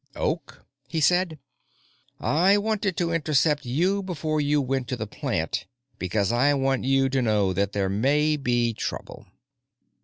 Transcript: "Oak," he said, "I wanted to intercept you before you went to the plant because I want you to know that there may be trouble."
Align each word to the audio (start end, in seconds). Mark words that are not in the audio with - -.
"Oak," 0.15 0.65
he 0.87 0.99
said, 0.99 1.37
"I 2.19 2.57
wanted 2.57 2.97
to 2.97 3.11
intercept 3.11 3.67
you 3.67 4.01
before 4.01 4.41
you 4.41 4.59
went 4.59 4.87
to 4.87 4.95
the 4.95 5.05
plant 5.05 5.67
because 5.99 6.31
I 6.31 6.55
want 6.55 6.85
you 6.85 7.07
to 7.09 7.21
know 7.21 7.53
that 7.53 7.73
there 7.73 7.87
may 7.87 8.35
be 8.35 8.73
trouble." 8.73 9.27